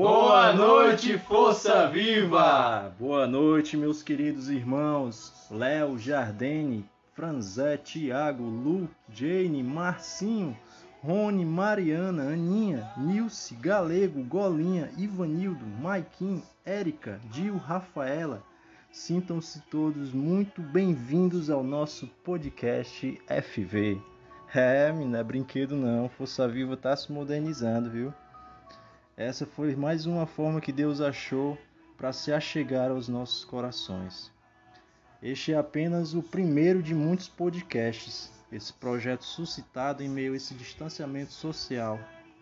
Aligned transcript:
Boa 0.00 0.52
noite, 0.52 1.18
Força 1.18 1.88
Viva! 1.88 2.94
Boa 3.00 3.26
noite, 3.26 3.76
meus 3.76 4.00
queridos 4.00 4.48
irmãos 4.48 5.48
Léo, 5.50 5.98
Jardine, 5.98 6.88
Franzé, 7.14 7.76
Tiago, 7.76 8.44
Lu, 8.44 8.88
Jane, 9.12 9.60
Marcinho, 9.60 10.56
Rony, 11.02 11.44
Mariana, 11.44 12.30
Aninha, 12.32 12.88
Nilce, 12.96 13.56
Galego, 13.56 14.22
Golinha, 14.22 14.88
Ivanildo, 14.96 15.66
Maiquim, 15.66 16.44
Érica, 16.64 17.20
Dil, 17.32 17.56
Rafaela. 17.56 18.40
Sintam-se 18.92 19.62
todos 19.62 20.12
muito 20.12 20.62
bem-vindos 20.62 21.50
ao 21.50 21.64
nosso 21.64 22.06
podcast 22.22 23.20
FV. 23.26 24.00
É, 24.54 24.92
não 24.92 25.18
é 25.18 25.24
brinquedo 25.24 25.74
não, 25.74 26.08
Força 26.08 26.46
Viva 26.46 26.76
tá 26.76 26.96
se 26.96 27.10
modernizando, 27.10 27.90
viu? 27.90 28.14
Essa 29.18 29.44
foi 29.44 29.74
mais 29.74 30.06
uma 30.06 30.26
forma 30.26 30.60
que 30.60 30.70
Deus 30.70 31.00
achou 31.00 31.58
para 31.96 32.12
se 32.12 32.32
achegar 32.32 32.92
aos 32.92 33.08
nossos 33.08 33.44
corações. 33.44 34.30
Este 35.20 35.52
é 35.52 35.56
apenas 35.56 36.14
o 36.14 36.22
primeiro 36.22 36.80
de 36.80 36.94
muitos 36.94 37.26
podcasts, 37.26 38.30
esse 38.52 38.72
projeto 38.72 39.24
suscitado 39.24 40.04
em 40.04 40.08
meio 40.08 40.34
a 40.34 40.36
esse 40.36 40.54
distanciamento 40.54 41.32
social 41.32 41.98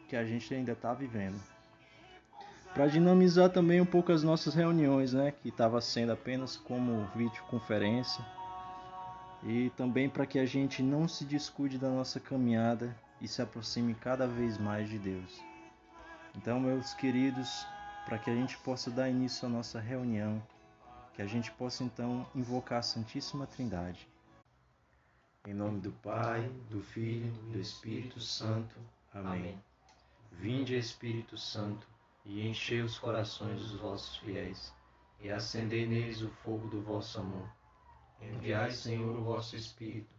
que 0.06 0.14
a 0.14 0.22
gente 0.26 0.52
ainda 0.52 0.72
está 0.72 0.92
vivendo. 0.92 1.40
Para 2.74 2.88
dinamizar 2.88 3.48
também 3.48 3.80
um 3.80 3.86
pouco 3.86 4.12
as 4.12 4.22
nossas 4.22 4.52
reuniões, 4.52 5.14
né, 5.14 5.30
que 5.30 5.48
estava 5.48 5.80
sendo 5.80 6.12
apenas 6.12 6.58
como 6.58 7.08
videoconferência, 7.16 8.22
e 9.42 9.70
também 9.78 10.10
para 10.10 10.26
que 10.26 10.38
a 10.38 10.44
gente 10.44 10.82
não 10.82 11.08
se 11.08 11.24
descuide 11.24 11.78
da 11.78 11.88
nossa 11.88 12.20
caminhada 12.20 12.94
e 13.18 13.26
se 13.26 13.40
aproxime 13.40 13.94
cada 13.94 14.26
vez 14.26 14.58
mais 14.58 14.90
de 14.90 14.98
Deus. 14.98 15.55
Então, 16.36 16.60
meus 16.60 16.92
queridos, 16.92 17.66
para 18.04 18.18
que 18.18 18.28
a 18.28 18.34
gente 18.34 18.58
possa 18.58 18.90
dar 18.90 19.08
início 19.08 19.48
à 19.48 19.50
nossa 19.50 19.80
reunião, 19.80 20.40
que 21.14 21.22
a 21.22 21.26
gente 21.26 21.50
possa 21.52 21.82
então 21.82 22.26
invocar 22.34 22.80
a 22.80 22.82
Santíssima 22.82 23.46
Trindade. 23.46 24.06
Em 25.46 25.54
nome 25.54 25.80
do 25.80 25.90
Pai, 25.92 26.46
do 26.68 26.82
Filho 26.82 27.32
e 27.48 27.52
do 27.52 27.58
Espírito 27.58 28.20
Santo. 28.20 28.78
Amém. 29.14 29.58
Vinde, 30.30 30.76
Espírito 30.76 31.38
Santo, 31.38 31.88
e 32.24 32.46
enchei 32.46 32.82
os 32.82 32.98
corações 32.98 33.60
dos 33.60 33.80
vossos 33.80 34.18
fiéis, 34.18 34.74
e 35.20 35.30
acendei 35.30 35.86
neles 35.86 36.20
o 36.20 36.28
fogo 36.28 36.68
do 36.68 36.82
vosso 36.82 37.18
amor. 37.18 37.48
Enviai, 38.20 38.72
Senhor, 38.72 39.16
o 39.16 39.24
vosso 39.24 39.56
Espírito, 39.56 40.14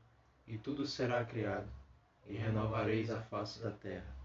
e 0.48 0.58
tudo 0.58 0.88
será 0.88 1.24
criado, 1.24 1.70
e 2.26 2.36
renovareis 2.36 3.12
a 3.12 3.22
face 3.22 3.62
da 3.62 3.70
terra. 3.70 4.16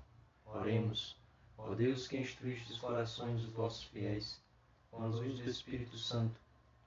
Oremos. 0.46 1.21
Ó 1.58 1.74
Deus 1.74 2.08
que 2.08 2.18
instruíste 2.18 2.72
os 2.72 2.78
corações 2.78 3.40
dos 3.42 3.52
vossos 3.52 3.84
fiéis, 3.84 4.40
com 4.90 5.02
a 5.02 5.06
luz 5.06 5.38
do 5.38 5.48
Espírito 5.48 5.96
Santo, 5.96 6.34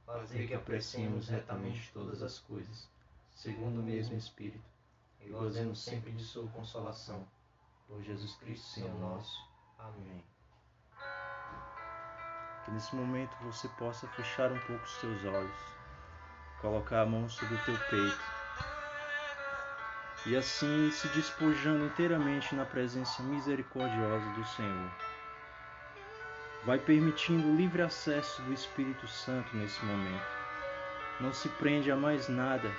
fazer 0.06 0.48
que 0.48 0.54
apreciemos 0.54 1.28
retamente 1.28 1.92
todas 1.94 2.22
as 2.22 2.40
coisas, 2.40 2.88
segundo 3.36 3.80
o 3.80 3.84
mesmo 3.84 4.16
Espírito, 4.16 4.64
e 5.22 5.30
gozemos 5.30 5.80
sempre 5.80 6.12
de 6.12 6.24
sua 6.24 6.48
consolação. 6.50 7.26
Por 7.88 8.02
Jesus 8.04 8.36
Cristo, 8.36 8.66
Senhor 8.66 9.00
nosso. 9.00 9.48
Amém. 9.78 10.24
Que 12.64 12.72
nesse 12.72 12.96
momento 12.96 13.36
você 13.44 13.68
possa 13.70 14.08
fechar 14.10 14.52
um 14.52 14.60
pouco 14.62 14.84
os 14.84 14.98
teus 14.98 15.24
olhos, 15.24 15.60
colocar 16.62 17.02
a 17.02 17.06
mão 17.06 17.30
sobre 17.30 17.56
o 17.56 17.66
teu 17.66 17.78
peito 17.90 18.45
e 20.26 20.36
assim 20.36 20.90
se 20.92 21.08
despojando 21.10 21.86
inteiramente 21.86 22.56
na 22.56 22.66
presença 22.66 23.22
misericordiosa 23.22 24.28
do 24.32 24.46
Senhor. 24.46 24.92
Vai 26.66 26.80
permitindo 26.80 27.56
livre 27.56 27.84
acesso 27.84 28.42
do 28.42 28.52
Espírito 28.52 29.08
Santo 29.08 29.56
nesse 29.56 29.84
momento. 29.86 30.26
Não 31.20 31.32
se 31.32 31.48
prende 31.50 31.92
a 31.92 31.96
mais 31.96 32.28
nada, 32.28 32.72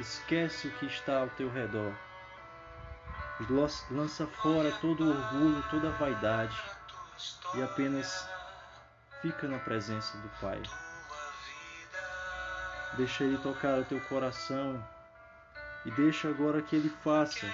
esquece 0.00 0.68
o 0.68 0.70
que 0.72 0.86
está 0.86 1.20
ao 1.20 1.28
teu 1.28 1.50
redor. 1.50 1.92
Lança 3.90 4.26
fora 4.26 4.72
todo 4.80 5.04
o 5.04 5.10
orgulho, 5.10 5.62
toda 5.70 5.88
a 5.88 5.92
vaidade 5.92 6.56
e 7.54 7.62
apenas 7.62 8.26
fica 9.20 9.46
na 9.46 9.58
presença 9.58 10.16
do 10.18 10.28
Pai. 10.40 10.62
Deixa 12.96 13.24
Ele 13.24 13.38
tocar 13.38 13.78
o 13.78 13.84
teu 13.84 14.00
coração 14.00 14.82
e 15.84 15.90
deixa 15.92 16.28
agora 16.28 16.62
que 16.62 16.76
Ele 16.76 16.90
faça 17.02 17.46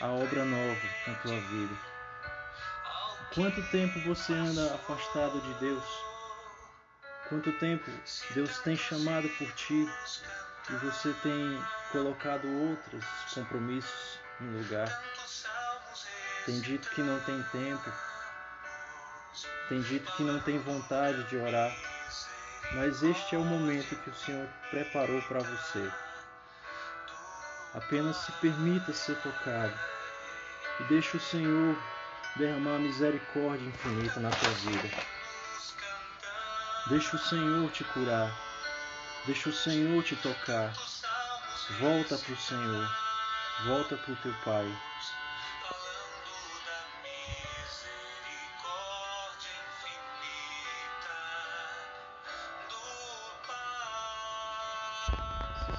a 0.00 0.06
obra 0.06 0.44
nova 0.44 0.88
na 1.06 1.14
tua 1.14 1.40
vida. 1.40 1.74
Quanto 3.34 3.62
tempo 3.70 4.00
você 4.00 4.32
anda 4.32 4.74
afastado 4.74 5.40
de 5.40 5.54
Deus? 5.54 5.84
Quanto 7.28 7.52
tempo 7.52 7.90
Deus 8.34 8.58
tem 8.60 8.76
chamado 8.76 9.28
por 9.36 9.52
ti 9.52 9.86
e 10.70 10.72
você 10.76 11.12
tem 11.22 11.62
colocado 11.92 12.48
outros 12.48 13.04
compromissos 13.34 14.18
no 14.40 14.58
lugar? 14.58 14.88
Tem 16.46 16.60
dito 16.60 16.88
que 16.90 17.02
não 17.02 17.20
tem 17.20 17.42
tempo, 17.52 17.92
tem 19.68 19.82
dito 19.82 20.10
que 20.12 20.22
não 20.22 20.40
tem 20.40 20.58
vontade 20.58 21.22
de 21.24 21.36
orar, 21.36 21.76
mas 22.72 23.02
este 23.02 23.34
é 23.34 23.38
o 23.38 23.44
momento 23.44 23.94
que 23.96 24.08
o 24.08 24.14
Senhor 24.14 24.48
preparou 24.70 25.20
para 25.22 25.40
você. 25.40 26.07
Apenas 27.78 28.16
se 28.16 28.32
permita 28.32 28.92
ser 28.92 29.14
tocado 29.22 29.72
e 30.80 30.84
deixe 30.88 31.16
o 31.16 31.20
Senhor 31.20 31.76
derramar 32.36 32.80
misericórdia 32.80 33.68
infinita 33.68 34.18
na 34.18 34.30
tua 34.30 34.50
vida. 34.50 34.90
Deixa 36.88 37.14
o 37.14 37.20
Senhor 37.20 37.70
te 37.70 37.84
curar. 37.84 38.36
Deixa 39.26 39.48
o 39.48 39.52
Senhor 39.52 40.02
te 40.02 40.16
tocar. 40.16 40.72
Volta 41.78 42.18
para 42.18 42.32
o 42.32 42.36
Senhor. 42.36 42.90
Volta 43.66 43.96
para 43.96 44.12
o 44.12 44.16
teu 44.16 44.34
Pai. 44.44 44.76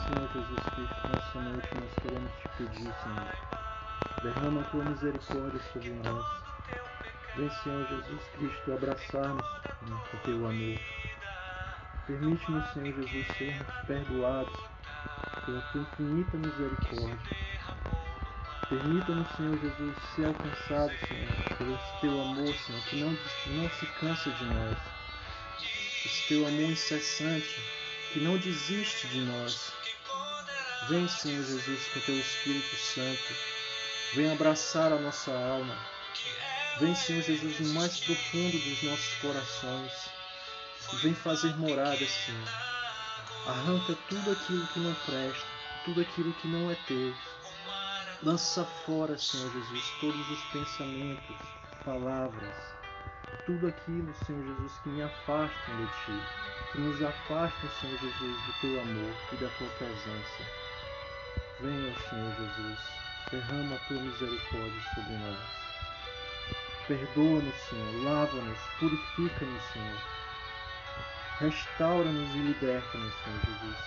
Senhor 0.09 0.27
Jesus 0.33 0.59
Cristo, 0.73 1.07
nessa 1.07 1.39
noite 1.39 1.77
nós 1.77 1.91
queremos 2.01 2.31
te 2.31 2.47
pedir, 2.57 2.91
Senhor, 3.03 3.35
derrama 4.23 4.61
a 4.61 4.63
tua 4.63 4.83
misericórdia 4.83 5.61
sobre 5.71 5.91
nós. 5.91 6.25
Vem, 7.35 7.49
Senhor 7.51 7.87
Jesus 7.87 8.23
Cristo, 8.35 8.73
abraçar-nos 8.73 9.45
com 9.83 10.17
o 10.17 10.19
teu 10.23 10.47
amor. 10.47 10.79
Permite-nos, 12.07 12.73
Senhor 12.73 12.95
Jesus, 12.95 13.27
sermos 13.37 13.75
perdoados 13.85 14.59
pela 15.45 15.61
tua 15.61 15.81
infinita 15.81 16.37
misericórdia. 16.37 17.19
Permita-nos, 18.67 19.31
Senhor 19.35 19.59
Jesus, 19.59 19.95
ser 20.15 20.25
alcançados, 20.25 20.97
Senhor, 21.07 21.29
pelo 21.55 21.79
teu 22.01 22.21
amor, 22.21 22.55
Senhor, 22.55 22.81
que 22.85 22.95
não, 22.95 23.11
não 23.61 23.69
se 23.69 23.85
cansa 23.99 24.31
de 24.31 24.45
nós. 24.45 24.77
Esse 26.03 26.27
teu 26.29 26.47
amor 26.47 26.71
incessante, 26.71 27.61
que 28.11 28.19
não 28.21 28.39
desiste 28.39 29.07
de 29.09 29.21
nós. 29.21 29.78
Vem, 30.89 31.07
Senhor 31.07 31.45
Jesus, 31.45 31.87
com 31.93 31.99
teu 31.99 32.19
Espírito 32.19 32.75
Santo. 32.75 33.35
Vem 34.15 34.31
abraçar 34.31 34.91
a 34.91 34.99
nossa 34.99 35.31
alma. 35.31 35.77
Vem, 36.79 36.95
Senhor 36.95 37.21
Jesus, 37.21 37.59
no 37.59 37.75
mais 37.75 37.99
profundo 37.99 38.57
dos 38.57 38.81
nossos 38.81 39.13
corações. 39.21 40.09
Vem 41.03 41.13
fazer 41.13 41.55
morada, 41.57 41.95
Senhor. 41.95 42.49
Arranca 43.45 43.95
tudo 44.09 44.31
aquilo 44.31 44.65
que 44.65 44.79
não 44.79 44.95
presta, 45.05 45.45
tudo 45.85 46.01
aquilo 46.01 46.33
que 46.33 46.47
não 46.47 46.71
é 46.71 46.75
teu. 46.87 47.13
Lança 48.23 48.65
fora, 48.83 49.15
Senhor 49.15 49.51
Jesus, 49.51 49.93
todos 50.01 50.31
os 50.31 50.43
pensamentos, 50.45 51.37
palavras, 51.85 52.55
tudo 53.45 53.67
aquilo, 53.67 54.11
Senhor 54.25 54.43
Jesus, 54.43 54.71
que 54.81 54.89
me 54.89 55.03
afastam 55.03 55.77
de 55.77 55.85
Ti, 55.85 56.71
que 56.71 56.79
nos 56.79 56.99
afastam, 56.99 57.69
Senhor 57.79 57.99
Jesus, 57.99 58.45
do 58.47 58.53
Teu 58.59 58.81
amor 58.81 59.13
e 59.31 59.35
da 59.35 59.49
Tua 59.49 59.69
presença. 59.77 60.68
Venha, 61.61 61.93
Senhor 62.09 62.33
Jesus, 62.35 62.79
derrama 63.31 63.75
a 63.75 63.79
Tua 63.79 63.99
misericórdia 63.99 64.81
sobre 64.95 65.13
nós. 65.17 65.37
Perdoa-nos, 66.87 67.55
Senhor, 67.69 68.03
lava-nos, 68.03 68.59
purifica-nos, 68.79 69.63
Senhor. 69.73 70.01
Restaura-nos 71.39 72.33
e 72.33 72.37
liberta-nos, 72.37 73.13
Senhor 73.23 73.39
Jesus. 73.45 73.77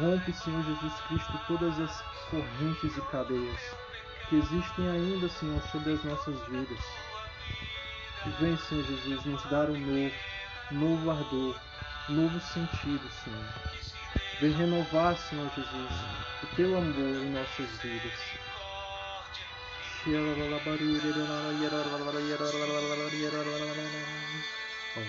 Rompe, 0.00 0.32
Senhor 0.32 0.64
Jesus 0.64 1.00
Cristo, 1.08 1.40
todas 1.48 1.80
as 1.80 2.02
correntes 2.30 2.96
e 2.96 3.00
cadeias 3.10 3.76
que 4.28 4.36
existem 4.36 4.88
ainda, 4.88 5.28
Senhor, 5.28 5.60
sobre 5.70 5.92
as 5.92 6.04
nossas 6.04 6.38
vidas. 6.48 6.84
E 8.24 8.30
vem, 8.40 8.56
Senhor 8.56 8.84
Jesus, 8.84 9.24
nos 9.26 9.42
dar 9.50 9.68
um 9.68 9.78
novo, 9.78 10.14
novo 10.70 11.10
ardor, 11.10 11.56
novo 12.08 12.40
sentido, 12.40 13.06
Senhor. 13.22 13.87
Vem 14.40 14.52
renovar, 14.52 15.18
Senhor 15.18 15.50
Jesus, 15.52 15.92
o 16.44 16.46
teu 16.54 16.78
amor 16.78 17.16
em 17.16 17.30
nossas 17.30 17.68
vidas. 17.82 18.12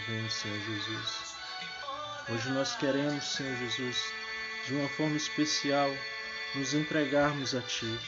mesmo, 0.08 0.30
Senhor 0.32 0.60
Jesus. 0.62 1.36
Hoje 2.28 2.50
nós 2.50 2.76
queremos, 2.78 3.24
Senhor 3.24 3.56
Jesus, 3.58 4.14
de 4.66 4.74
uma 4.74 4.90
forma 4.90 5.18
especial, 5.18 5.92
nos 6.56 6.74
entregarmos 6.74 7.54
a 7.54 7.62
Ti. 7.62 8.00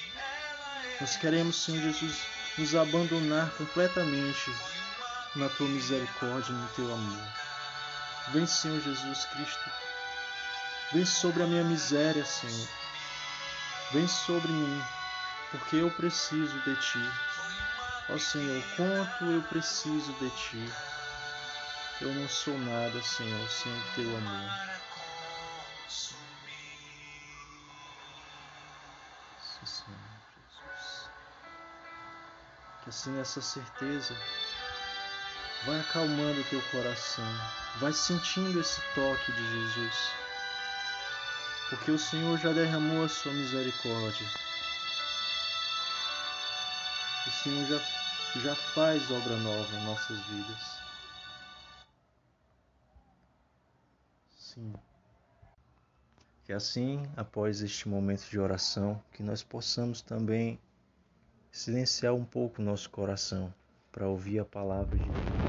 Nós 1.00 1.18
queremos, 1.18 1.56
Senhor 1.56 1.84
Jesus, 1.84 2.20
nos 2.58 2.74
abandonar 2.74 3.52
completamente 3.52 4.52
na 5.36 5.48
Tua 5.50 5.68
misericórdia 5.68 6.52
e 6.52 6.56
no 6.56 6.68
Teu 6.70 6.92
amor. 6.92 7.28
Vem, 8.34 8.48
Senhor 8.48 8.82
Jesus 8.82 9.26
Cristo. 9.26 9.91
Vem 10.94 11.06
sobre 11.06 11.44
a 11.44 11.48
minha 11.48 11.64
miséria, 11.64 12.26
Senhor. 12.26 12.68
Vem 13.92 14.08
sobre 14.08 14.52
mim, 14.52 14.84
porque 15.52 15.78
eu 15.78 15.90
preciso 15.92 16.60
de 16.62 16.76
Ti. 16.76 17.12
Ó 18.10 18.18
Senhor, 18.18 18.64
quanto 18.76 19.24
eu 19.26 19.42
preciso 19.44 20.12
de 20.14 20.30
Ti. 20.32 20.74
Eu 22.02 22.14
não 22.14 22.28
sou 22.28 22.58
nada, 22.58 23.02
Senhor, 23.02 23.50
sem 23.50 23.72
o 23.72 23.84
Teu 23.96 24.18
amor. 24.18 24.52
Senhor 25.88 26.32
Jesus. 29.62 31.10
Que 32.84 32.90
assim 32.90 33.20
essa 33.20 33.42
certeza 33.42 34.16
vai 35.66 35.80
acalmando 35.80 36.42
o 36.42 36.44
teu 36.46 36.62
coração, 36.72 37.24
vai 37.80 37.94
sentindo 37.94 38.60
esse 38.60 38.82
toque 38.96 39.32
de 39.32 39.52
Jesus, 39.52 40.12
porque 41.72 41.90
o 41.90 41.98
Senhor 41.98 42.38
já 42.38 42.52
derramou 42.52 43.06
a 43.06 43.08
sua 43.08 43.32
misericórdia. 43.32 44.28
O 47.26 47.32
Senhor 47.32 47.66
já, 47.66 48.42
já 48.42 48.56
faz 48.56 49.10
obra 49.10 49.38
nova 49.38 49.78
em 49.78 49.86
nossas 49.86 50.20
vidas. 50.26 50.82
Sim. 54.38 54.74
Que 56.44 56.52
assim, 56.52 57.02
após 57.16 57.62
este 57.62 57.88
momento 57.88 58.30
de 58.30 58.38
oração, 58.38 59.02
que 59.14 59.24
nós 59.24 59.42
possamos 59.42 60.02
também 60.02 60.60
silenciar 61.54 62.14
um 62.14 62.26
pouco 62.26 62.62
o 62.62 62.66
nosso 62.66 62.90
coração 62.90 63.54
para 63.94 64.10
ouvir 64.10 64.40
a 64.40 64.46
palavra 64.46 64.98
de 64.98 65.06
Deus. 65.06 65.41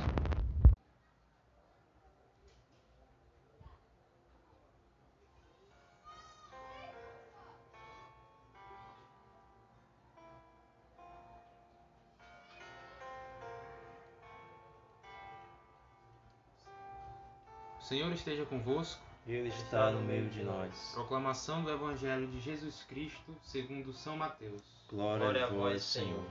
Senhor 18.13 18.15
esteja 18.15 18.47
convosco. 18.47 19.01
Ele 19.27 19.49
está 19.49 19.91
no 19.91 20.01
meio 20.01 20.29
de 20.29 20.43
nós. 20.43 20.93
Proclamação 20.95 21.63
do 21.63 21.71
Evangelho 21.71 22.27
de 22.27 22.41
Jesus 22.41 22.83
Cristo 22.85 23.37
segundo 23.43 23.93
São 23.93 24.17
Mateus. 24.17 24.63
Glória, 24.89 25.19
Glória 25.19 25.45
a 25.47 25.49
vós, 25.49 25.83
Senhor. 25.83 26.27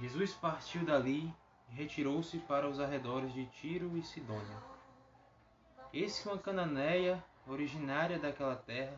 Jesus 0.00 0.32
partiu 0.34 0.84
dali 0.84 1.32
e 1.68 1.74
retirou-se 1.74 2.38
para 2.38 2.68
os 2.68 2.78
arredores 2.78 3.34
de 3.34 3.44
Tiro 3.46 3.96
e 3.98 4.02
Sidônia. 4.02 4.56
Eis 5.92 6.20
que 6.20 6.28
uma 6.28 6.38
cananeia, 6.38 7.22
originária 7.46 8.18
daquela 8.18 8.56
terra, 8.56 8.96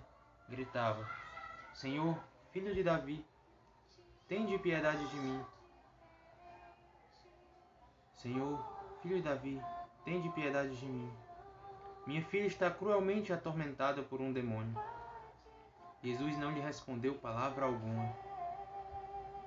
gritava: 0.48 1.08
Senhor, 1.72 2.16
filho 2.52 2.74
de 2.74 2.82
Davi, 2.82 3.24
tende 4.28 4.56
piedade 4.58 5.04
de 5.08 5.16
mim. 5.16 5.44
Senhor, 8.14 8.62
filho 9.02 9.16
de 9.16 9.22
Davi, 9.22 9.60
tende 10.04 10.28
piedade 10.28 10.76
de 10.76 10.86
mim. 10.86 11.10
Minha 12.04 12.24
filha 12.24 12.46
está 12.46 12.68
cruelmente 12.68 13.32
atormentada 13.32 14.02
por 14.02 14.20
um 14.20 14.32
demônio. 14.32 14.76
Jesus 16.02 16.36
não 16.36 16.50
lhe 16.50 16.60
respondeu 16.60 17.14
palavra 17.14 17.64
alguma. 17.64 18.12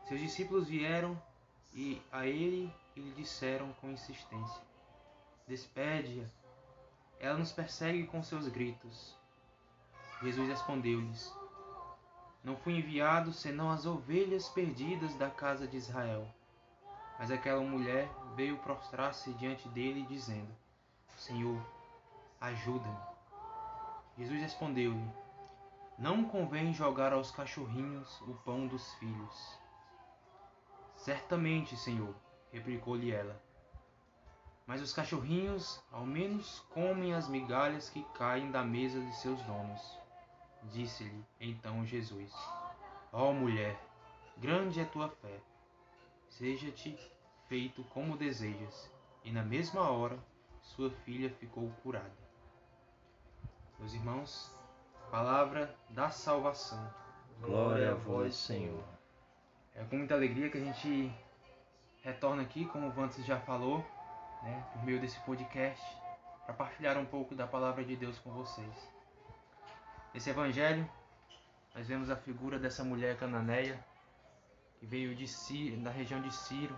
Seus 0.07 0.22
discípulos 0.22 0.69
vieram 0.69 1.22
e 1.74 2.02
a 2.12 2.25
ele 2.25 2.74
e 2.96 3.02
lhe 3.02 3.12
disseram 3.12 3.74
com 3.81 3.92
insistência: 3.92 4.62
Despede-a, 5.46 6.25
ela 7.19 7.38
nos 7.38 7.52
persegue 7.52 8.07
com 8.07 8.24
seus 8.24 8.48
gritos. 8.48 9.13
Jesus 10.22 10.48
respondeu-lhes: 10.48 11.36
Não 12.42 12.56
fui 12.56 12.78
enviado 12.78 13.34
senão 13.34 13.69
as 13.69 13.86
ovelhas 13.86 14.48
perdidas 14.48 15.13
da 15.16 15.30
casa 15.30 15.68
de 15.68 15.75
Israel. 15.75 16.25
Mas 17.19 17.31
aquela 17.31 17.62
mulher 17.62 18.10
veio 18.36 18.58
prostrar-se 18.60 19.34
diante 19.34 19.68
dele, 19.69 20.06
dizendo: 20.08 20.56
Senhor, 21.18 21.62
ajuda-me. 22.40 22.98
Jesus 24.18 24.42
respondeu-lhe: 24.42 25.12
Não 25.98 26.24
convém 26.26 26.74
jogar 26.74 27.14
aos 27.14 27.32
cachorrinhos 27.32 28.22
o 28.22 28.34
pão 28.46 28.68
dos 28.68 28.94
filhos. 28.96 29.60
Certamente, 30.96 31.76
Senhor, 31.76 32.16
replicou-lhe 32.52 33.12
ela. 33.12 33.42
Mas 34.66 34.82
os 34.82 34.94
cachorrinhos 34.94 35.84
ao 35.92 36.06
menos 36.06 36.60
comem 36.72 37.14
as 37.14 37.28
migalhas 37.28 37.90
que 37.90 38.04
caem 38.16 38.50
da 38.50 38.64
mesa 38.64 39.00
de 39.00 39.16
seus 39.16 39.42
donos. 39.44 40.00
Disse-lhe 40.72 41.24
então 41.40 41.86
Jesus: 41.86 42.34
Ó 43.12 43.30
oh, 43.30 43.34
mulher, 43.34 43.80
grande 44.38 44.80
é 44.80 44.86
tua 44.86 45.10
fé. 45.10 45.40
Seja-te 46.30 46.98
feito 47.48 47.84
como 47.86 48.18
desejas. 48.18 48.92
E 49.24 49.32
na 49.32 49.44
mesma 49.44 49.90
hora 49.90 50.18
sua 50.62 50.90
filha 50.90 51.30
ficou 51.30 51.70
curada. 51.84 52.25
Meus 53.86 53.94
irmãos, 53.94 54.52
palavra 55.12 55.78
da 55.92 56.10
salvação. 56.10 56.92
Glória 57.40 57.92
a 57.92 57.94
vós, 57.94 58.34
Senhor. 58.34 58.84
É 59.76 59.84
com 59.84 59.98
muita 59.98 60.16
alegria 60.16 60.50
que 60.50 60.58
a 60.58 60.60
gente 60.60 61.14
retorna 62.02 62.42
aqui, 62.42 62.66
como 62.66 62.88
o 62.88 62.92
Vantes 62.92 63.24
já 63.24 63.40
falou, 63.40 63.86
né, 64.42 64.68
por 64.74 64.84
meio 64.84 65.00
desse 65.00 65.20
podcast, 65.20 65.86
para 66.46 66.56
partilhar 66.56 66.98
um 66.98 67.06
pouco 67.06 67.36
da 67.36 67.46
palavra 67.46 67.86
de 67.86 67.96
Deus 67.96 68.18
com 68.18 68.32
vocês. 68.32 68.89
Nesse 70.15 70.32
evangelho, 70.32 70.89
nós 71.75 71.88
vemos 71.88 72.10
a 72.10 72.15
figura 72.15 72.58
dessa 72.58 72.84
mulher 72.84 73.15
cananeia 73.20 73.80
que 74.80 74.86
veio 74.88 75.13
de 75.13 75.27
Ciro, 75.27 75.80
da 75.82 75.92
região 75.92 76.24
de 76.24 76.34
Ciro, 76.34 76.75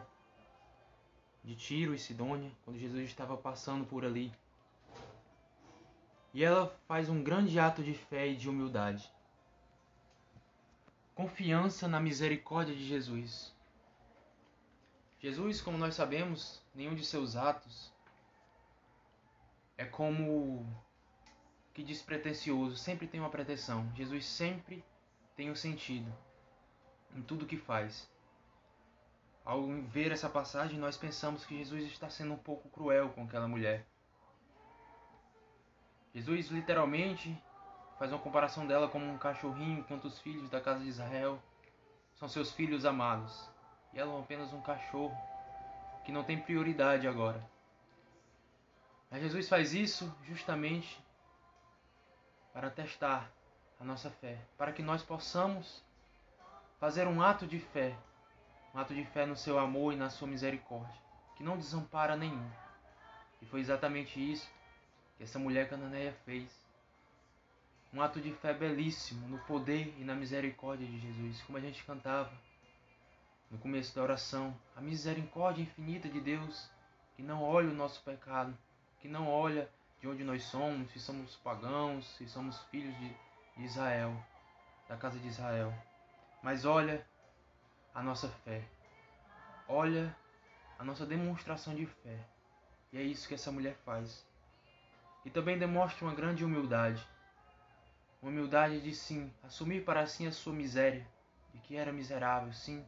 de 1.42 1.56
Tiro 1.56 1.96
e 1.96 1.98
Sidônia, 1.98 2.52
quando 2.66 2.78
Jesus 2.78 3.06
estava 3.06 3.38
passando 3.38 3.86
por 3.86 4.04
ali. 4.04 4.30
E 6.38 6.44
ela 6.44 6.68
faz 6.88 7.10
um 7.10 7.24
grande 7.24 7.60
ato 7.60 7.82
de 7.82 7.96
fé 7.96 8.28
e 8.28 8.36
de 8.36 8.48
humildade. 8.48 9.12
Confiança 11.16 11.88
na 11.88 12.00
misericórdia 12.00 12.76
de 12.76 12.86
Jesus. 12.86 13.52
Jesus, 15.20 15.62
como 15.62 15.80
nós 15.80 15.96
sabemos, 15.96 16.62
nenhum 16.76 16.94
de 16.94 17.04
seus 17.04 17.36
atos 17.36 17.92
é 19.80 19.84
como 19.84 20.64
que 21.74 21.82
despretensioso, 21.82 22.78
sempre 22.78 23.08
tem 23.08 23.20
uma 23.20 23.32
pretensão. 23.32 23.92
Jesus 23.96 24.24
sempre 24.24 24.86
tem 25.36 25.50
um 25.50 25.56
sentido 25.56 26.16
em 27.16 27.22
tudo 27.24 27.48
que 27.48 27.58
faz. 27.58 28.08
Ao 29.44 29.66
ver 29.88 30.12
essa 30.12 30.30
passagem, 30.30 30.78
nós 30.78 30.98
pensamos 30.98 31.44
que 31.44 31.58
Jesus 31.58 31.86
está 31.86 32.12
sendo 32.12 32.34
um 32.34 32.38
pouco 32.38 32.70
cruel 32.70 33.10
com 33.10 33.24
aquela 33.24 33.48
mulher. 33.48 33.88
Jesus 36.14 36.48
literalmente 36.48 37.38
faz 37.98 38.12
uma 38.12 38.20
comparação 38.20 38.66
dela 38.66 38.88
como 38.88 39.06
um 39.06 39.18
cachorrinho, 39.18 39.80
enquanto 39.80 40.06
os 40.06 40.20
filhos 40.20 40.50
da 40.50 40.62
casa 40.62 40.82
de 40.82 40.90
Israel 40.90 41.42
são 42.16 42.28
seus 42.28 42.52
filhos 42.52 42.86
amados. 42.86 43.50
E 43.94 44.00
ela 44.00 44.14
é 44.16 44.20
apenas 44.20 44.54
um 44.54 44.62
cachorro 44.62 45.16
que 46.06 46.12
não 46.12 46.24
tem 46.24 46.40
prioridade 46.40 47.08
agora. 47.08 47.44
Mas 49.10 49.22
Jesus 49.22 49.48
faz 49.48 49.74
isso 49.74 50.14
justamente 50.24 51.02
para 52.54 52.70
testar 52.70 53.32
a 53.80 53.84
nossa 53.84 54.10
fé, 54.10 54.38
para 54.58 54.72
que 54.72 54.82
nós 54.82 55.04
possamos 55.04 55.84
fazer 56.80 57.08
um 57.08 57.22
ato 57.22 57.46
de 57.46 57.60
fé, 57.60 57.96
um 58.74 58.80
ato 58.80 58.94
de 58.94 59.06
fé 59.06 59.26
no 59.26 59.36
seu 59.36 59.60
amor 59.60 59.94
e 59.94 59.96
na 59.96 60.10
sua 60.10 60.28
misericórdia, 60.28 61.02
que 61.36 61.44
não 61.44 61.58
desampara 61.58 62.16
nenhum. 62.16 62.50
E 63.42 63.46
foi 63.46 63.60
exatamente 63.60 64.20
isso 64.20 64.50
que 65.18 65.24
essa 65.24 65.40
mulher 65.40 65.70
cananeia 65.70 66.14
fez. 66.26 66.50
Um 67.94 68.02
ato 68.02 68.22
de 68.22 68.32
fé 68.34 68.54
belíssimo 68.54 69.28
no 69.28 69.40
poder 69.40 69.94
e 69.98 70.04
na 70.04 70.14
misericórdia 70.14 70.86
de 70.86 71.00
Jesus, 71.00 71.42
como 71.44 71.58
a 71.58 71.62
gente 71.62 71.84
cantava 71.84 72.32
no 73.50 73.58
começo 73.58 73.96
da 73.96 74.04
oração. 74.04 74.56
A 74.76 74.82
misericórdia 74.82 75.64
infinita 75.64 76.08
de 76.08 76.20
Deus, 76.20 76.70
que 77.16 77.24
não 77.24 77.42
olha 77.42 77.70
o 77.70 77.74
nosso 77.74 78.04
pecado, 78.04 78.56
que 79.00 79.08
não 79.08 79.28
olha 79.28 79.70
de 80.00 80.08
onde 80.08 80.24
nós 80.24 80.44
somos, 80.44 80.92
se 80.92 81.00
somos 81.00 81.36
pagãos, 81.38 82.06
se 82.18 82.28
somos 82.28 82.60
filhos 82.66 82.96
de 83.00 83.16
Israel, 83.58 84.16
da 84.88 84.96
casa 84.96 85.18
de 85.18 85.28
Israel, 85.28 85.74
mas 86.44 86.66
olha 86.66 87.06
a 87.94 88.04
nossa 88.04 88.30
fé, 88.46 88.64
olha 89.68 90.16
a 90.78 90.84
nossa 90.84 91.06
demonstração 91.06 91.74
de 91.74 91.88
fé 91.88 92.20
E 92.94 92.98
é 92.98 93.02
isso 93.02 93.28
que 93.28 93.34
essa 93.34 93.52
mulher 93.52 93.76
faz. 93.84 94.26
E 95.26 95.30
também 95.30 95.58
demonstra 95.58 96.06
uma 96.06 96.14
grande 96.14 96.44
humildade. 96.46 97.08
Uma 98.22 98.32
humildade 98.32 98.82
de 98.82 98.94
sim, 98.94 99.32
assumir 99.44 99.84
para 99.84 100.06
si 100.08 100.26
a 100.26 100.32
sua 100.32 100.54
miséria, 100.54 101.08
de 101.54 101.60
que 101.60 101.76
era 101.76 101.92
miserável, 101.92 102.52
sim. 102.54 102.86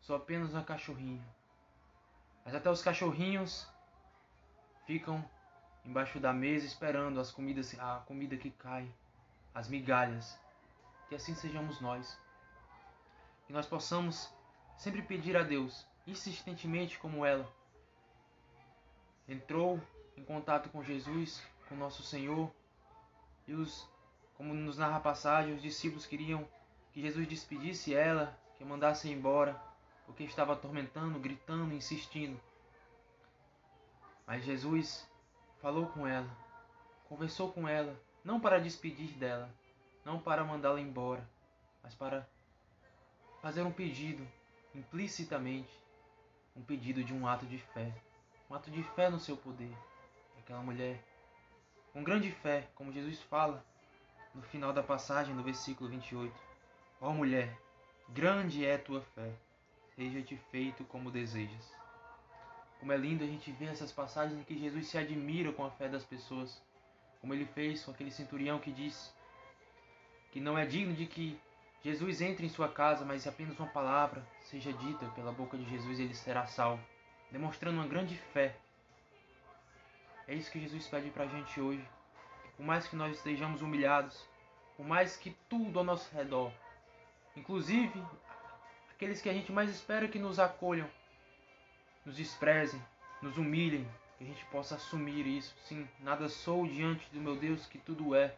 Sou 0.00 0.16
apenas 0.16 0.52
uma 0.52 0.64
cachorrinha. 0.64 1.24
Mas 2.44 2.54
até 2.54 2.70
os 2.70 2.82
cachorrinhos 2.82 3.68
ficam 4.86 5.22
embaixo 5.84 6.18
da 6.18 6.32
mesa 6.32 6.66
esperando 6.66 7.20
as 7.20 7.30
comidas, 7.30 7.78
a 7.78 8.02
comida 8.06 8.36
que 8.36 8.50
cai, 8.50 8.90
as 9.54 9.68
migalhas. 9.68 10.38
Que 11.08 11.14
assim 11.14 11.34
sejamos 11.34 11.80
nós. 11.80 12.18
Que 13.46 13.52
nós 13.52 13.66
possamos 13.66 14.32
sempre 14.78 15.02
pedir 15.02 15.36
a 15.36 15.42
Deus, 15.42 15.86
insistentemente 16.06 16.98
como 16.98 17.26
ela, 17.26 17.50
entrou 19.28 19.80
em 20.18 20.24
contato 20.24 20.68
com 20.70 20.82
Jesus, 20.82 21.40
com 21.68 21.76
nosso 21.76 22.02
Senhor, 22.02 22.50
e 23.46 23.54
os, 23.54 23.88
como 24.34 24.52
nos 24.52 24.76
narra 24.76 24.96
a 24.96 25.00
passagem, 25.00 25.54
os 25.54 25.62
discípulos 25.62 26.06
queriam 26.06 26.46
que 26.92 27.00
Jesus 27.00 27.26
despedisse 27.28 27.94
ela, 27.94 28.36
que 28.56 28.64
mandasse 28.64 29.08
embora, 29.08 29.54
porque 30.04 30.24
estava 30.24 30.54
atormentando, 30.54 31.20
gritando, 31.20 31.72
insistindo. 31.72 32.38
Mas 34.26 34.44
Jesus 34.44 35.08
falou 35.62 35.86
com 35.86 36.06
ela, 36.06 36.28
conversou 37.08 37.52
com 37.52 37.68
ela, 37.68 37.98
não 38.24 38.40
para 38.40 38.60
despedir 38.60 39.10
dela, 39.12 39.48
não 40.04 40.18
para 40.18 40.44
mandá-la 40.44 40.80
embora, 40.80 41.26
mas 41.82 41.94
para 41.94 42.28
fazer 43.40 43.62
um 43.62 43.72
pedido, 43.72 44.26
implicitamente, 44.74 45.70
um 46.56 46.62
pedido 46.62 47.04
de 47.04 47.14
um 47.14 47.26
ato 47.26 47.46
de 47.46 47.58
fé, 47.58 47.94
um 48.50 48.54
ato 48.54 48.68
de 48.68 48.82
fé 48.82 49.08
no 49.08 49.20
seu 49.20 49.36
poder. 49.36 49.72
Aquela 50.48 50.62
mulher, 50.62 50.98
com 51.92 52.02
grande 52.02 52.32
fé, 52.32 52.70
como 52.74 52.90
Jesus 52.90 53.20
fala 53.24 53.62
no 54.34 54.40
final 54.40 54.72
da 54.72 54.82
passagem, 54.82 55.34
no 55.34 55.42
versículo 55.42 55.90
28. 55.90 56.34
Ó 57.02 57.12
mulher, 57.12 57.54
grande 58.08 58.64
é 58.64 58.78
tua 58.78 59.02
fé, 59.14 59.30
seja-te 59.94 60.38
feito 60.50 60.84
como 60.84 61.10
desejas. 61.10 61.70
Como 62.80 62.90
é 62.90 62.96
lindo 62.96 63.24
a 63.24 63.26
gente 63.26 63.52
ver 63.52 63.66
essas 63.66 63.92
passagens 63.92 64.40
em 64.40 64.42
que 64.42 64.58
Jesus 64.58 64.86
se 64.86 64.96
admira 64.96 65.52
com 65.52 65.66
a 65.66 65.70
fé 65.70 65.86
das 65.86 66.06
pessoas, 66.06 66.62
como 67.20 67.34
ele 67.34 67.44
fez 67.44 67.84
com 67.84 67.90
aquele 67.90 68.10
centurião 68.10 68.58
que 68.58 68.72
disse 68.72 69.12
que 70.32 70.40
não 70.40 70.56
é 70.56 70.64
digno 70.64 70.94
de 70.94 71.04
que 71.04 71.38
Jesus 71.82 72.22
entre 72.22 72.46
em 72.46 72.48
sua 72.48 72.70
casa, 72.70 73.04
mas 73.04 73.26
apenas 73.26 73.58
uma 73.58 73.68
palavra 73.68 74.26
seja 74.40 74.72
dita 74.72 75.10
pela 75.10 75.30
boca 75.30 75.58
de 75.58 75.68
Jesus, 75.68 76.00
ele 76.00 76.14
será 76.14 76.46
salvo, 76.46 76.82
demonstrando 77.30 77.76
uma 77.76 77.86
grande 77.86 78.16
fé. 78.16 78.56
É 80.28 80.34
isso 80.34 80.52
que 80.52 80.60
Jesus 80.60 80.86
pede 80.86 81.10
para 81.10 81.24
a 81.24 81.26
gente 81.26 81.58
hoje. 81.58 81.82
Por 82.54 82.64
mais 82.64 82.86
que 82.86 82.94
nós 82.94 83.16
estejamos 83.16 83.62
humilhados, 83.62 84.28
por 84.76 84.86
mais 84.86 85.16
que 85.16 85.34
tudo 85.48 85.78
ao 85.78 85.84
nosso 85.84 86.14
redor, 86.14 86.52
inclusive 87.34 88.04
aqueles 88.90 89.22
que 89.22 89.30
a 89.30 89.32
gente 89.32 89.50
mais 89.50 89.70
espera 89.70 90.06
que 90.06 90.18
nos 90.18 90.38
acolham, 90.38 90.86
nos 92.04 92.16
desprezem, 92.16 92.84
nos 93.22 93.38
humilhem, 93.38 93.88
que 94.18 94.24
a 94.24 94.26
gente 94.26 94.44
possa 94.46 94.74
assumir 94.74 95.26
isso. 95.26 95.54
Sim, 95.64 95.88
nada 96.00 96.28
sou 96.28 96.66
diante 96.66 97.08
do 97.10 97.20
meu 97.20 97.34
Deus 97.34 97.64
que 97.64 97.78
tudo 97.78 98.14
é. 98.14 98.36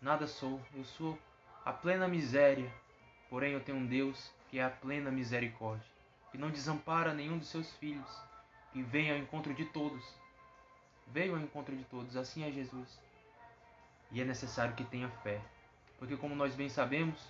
Nada 0.00 0.28
sou, 0.28 0.60
eu 0.72 0.84
sou 0.84 1.18
a 1.64 1.72
plena 1.72 2.06
miséria. 2.06 2.72
Porém, 3.28 3.52
eu 3.52 3.60
tenho 3.60 3.78
um 3.78 3.86
Deus 3.86 4.32
que 4.48 4.60
é 4.60 4.64
a 4.64 4.70
plena 4.70 5.10
misericórdia, 5.10 5.86
que 6.30 6.38
não 6.38 6.50
desampara 6.50 7.12
nenhum 7.12 7.38
dos 7.38 7.48
seus 7.48 7.72
filhos, 7.76 8.22
que 8.72 8.80
vem 8.80 9.10
ao 9.10 9.18
encontro 9.18 9.52
de 9.52 9.64
todos. 9.64 10.04
Veio 11.12 11.34
ao 11.34 11.40
encontro 11.40 11.76
de 11.76 11.84
todos, 11.84 12.16
assim 12.16 12.44
é 12.44 12.52
Jesus. 12.52 12.98
E 14.12 14.20
é 14.20 14.24
necessário 14.24 14.74
que 14.74 14.84
tenha 14.84 15.08
fé, 15.08 15.40
porque, 15.98 16.16
como 16.16 16.34
nós 16.34 16.54
bem 16.54 16.68
sabemos, 16.68 17.20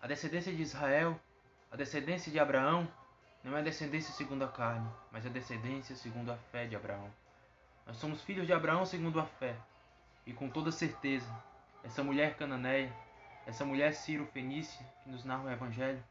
a 0.00 0.06
descendência 0.06 0.52
de 0.52 0.62
Israel, 0.62 1.18
a 1.70 1.76
descendência 1.76 2.30
de 2.30 2.38
Abraão, 2.38 2.88
não 3.42 3.56
é 3.56 3.62
descendência 3.62 4.12
segundo 4.12 4.44
a 4.44 4.48
carne, 4.48 4.88
mas 5.10 5.26
é 5.26 5.28
descendência 5.28 5.96
segundo 5.96 6.30
a 6.30 6.36
fé 6.36 6.66
de 6.66 6.76
Abraão. 6.76 7.10
Nós 7.86 7.96
somos 7.96 8.22
filhos 8.22 8.46
de 8.46 8.52
Abraão 8.52 8.86
segundo 8.86 9.18
a 9.18 9.26
fé. 9.26 9.56
E 10.24 10.32
com 10.32 10.48
toda 10.48 10.70
certeza, 10.70 11.28
essa 11.82 12.04
mulher 12.04 12.36
cananeia, 12.36 12.92
essa 13.46 13.64
mulher 13.64 13.92
Ciro-Fenícia, 13.92 14.86
que 15.02 15.10
nos 15.10 15.24
narra 15.24 15.44
o 15.44 15.50
Evangelho, 15.50 16.02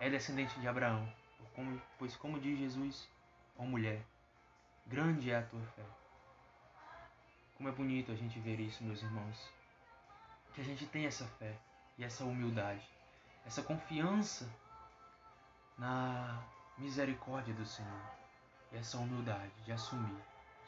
é 0.00 0.10
descendente 0.10 0.58
de 0.58 0.66
Abraão. 0.66 1.08
Pois, 1.98 2.16
como 2.16 2.40
diz 2.40 2.58
Jesus, 2.58 3.08
ó 3.56 3.62
mulher, 3.62 4.02
grande 4.86 5.30
é 5.30 5.36
a 5.36 5.42
tua 5.42 5.62
fé. 5.76 5.82
Como 7.56 7.68
é 7.68 7.72
bonito 7.72 8.10
a 8.10 8.16
gente 8.16 8.38
ver 8.40 8.58
isso, 8.58 8.82
meus 8.82 9.02
irmãos. 9.02 9.50
Que 10.52 10.60
a 10.60 10.64
gente 10.64 10.86
tem 10.86 11.06
essa 11.06 11.24
fé 11.38 11.56
e 11.96 12.04
essa 12.04 12.24
humildade, 12.24 12.86
essa 13.46 13.62
confiança 13.62 14.48
na 15.78 16.42
misericórdia 16.76 17.54
do 17.54 17.64
Senhor 17.64 18.00
e 18.72 18.76
essa 18.76 18.98
humildade 18.98 19.52
de 19.64 19.72
assumir. 19.72 20.16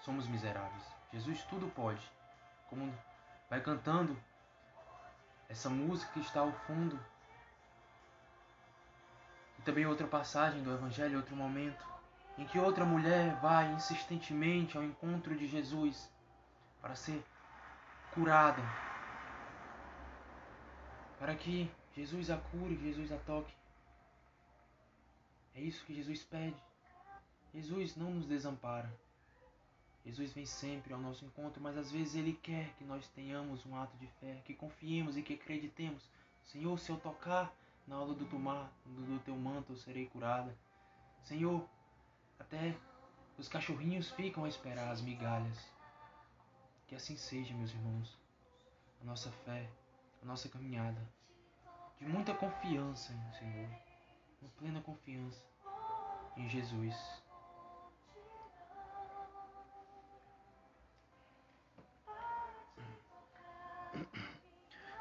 Somos 0.04 0.28
miseráveis. 0.28 0.84
Jesus 1.12 1.42
tudo 1.44 1.68
pode. 1.68 2.02
Como 2.68 2.92
vai 3.50 3.60
cantando 3.60 4.16
essa 5.48 5.68
música 5.68 6.12
que 6.12 6.20
está 6.20 6.40
ao 6.40 6.52
fundo. 6.52 6.98
E 9.58 9.62
também 9.62 9.86
outra 9.86 10.06
passagem 10.06 10.62
do 10.62 10.72
Evangelho, 10.72 11.18
outro 11.18 11.34
momento, 11.34 11.84
em 12.38 12.44
que 12.44 12.58
outra 12.58 12.84
mulher 12.84 13.34
vai 13.40 13.72
insistentemente 13.72 14.76
ao 14.76 14.84
encontro 14.84 15.36
de 15.36 15.46
Jesus 15.46 16.10
para 16.80 16.94
ser 16.94 17.22
curada. 18.12 18.62
Para 21.18 21.34
que 21.34 21.70
Jesus 21.94 22.30
a 22.30 22.36
cure, 22.36 22.76
Jesus 22.76 23.10
a 23.12 23.16
toque. 23.18 23.54
É 25.54 25.60
isso 25.60 25.84
que 25.84 25.94
Jesus 25.94 26.22
pede. 26.22 26.56
Jesus 27.54 27.96
não 27.96 28.10
nos 28.10 28.26
desampara. 28.26 28.92
Jesus 30.04 30.32
vem 30.32 30.46
sempre 30.46 30.92
ao 30.92 31.00
nosso 31.00 31.24
encontro, 31.24 31.60
mas 31.60 31.76
às 31.76 31.90
vezes 31.90 32.14
Ele 32.14 32.34
quer 32.34 32.72
que 32.74 32.84
nós 32.84 33.08
tenhamos 33.08 33.66
um 33.66 33.74
ato 33.74 33.96
de 33.96 34.06
fé, 34.20 34.40
que 34.44 34.54
confiemos 34.54 35.16
e 35.16 35.22
que 35.22 35.34
acreditemos. 35.34 36.08
Senhor, 36.44 36.78
se 36.78 36.90
eu 36.92 36.96
tocar 36.96 37.52
na 37.86 37.96
aula 37.96 38.14
do, 38.14 38.24
tomar, 38.26 38.70
do 38.84 39.18
teu 39.24 39.34
manto, 39.36 39.72
eu 39.72 39.76
serei 39.76 40.06
curada. 40.06 40.56
Senhor, 41.22 41.66
até 42.38 42.76
os 43.36 43.48
cachorrinhos 43.48 44.10
ficam 44.12 44.44
a 44.44 44.48
esperar 44.48 44.92
as 44.92 45.00
migalhas. 45.00 45.75
Que 46.86 46.94
assim 46.94 47.16
seja, 47.16 47.54
meus 47.54 47.72
irmãos, 47.72 48.16
a 49.00 49.04
nossa 49.04 49.30
fé, 49.44 49.68
a 50.22 50.26
nossa 50.26 50.48
caminhada, 50.48 51.00
de 51.98 52.06
muita 52.06 52.34
confiança 52.34 53.12
no 53.12 53.34
Senhor 53.34 53.68
com 54.40 54.48
plena 54.50 54.80
confiança 54.80 55.42
em 56.36 56.48
Jesus. 56.48 56.94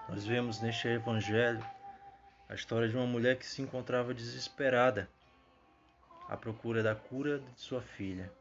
Nós 0.07 0.25
vemos 0.25 0.61
neste 0.61 0.87
evangelho 0.87 1.65
a 2.47 2.55
história 2.55 2.87
de 2.87 2.95
uma 2.95 3.05
mulher 3.05 3.37
que 3.37 3.45
se 3.45 3.61
encontrava 3.61 4.13
desesperada 4.13 5.09
à 6.29 6.37
procura 6.37 6.81
da 6.81 6.95
cura 6.95 7.39
de 7.39 7.59
sua 7.59 7.81
filha. 7.81 8.31